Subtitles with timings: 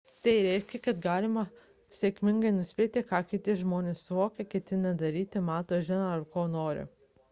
[0.27, 1.43] tai reiškia kad galime
[1.99, 6.93] sėkmingai nuspėti ką kiti žmonės suvokia ketina daryti mano žino ar ko nori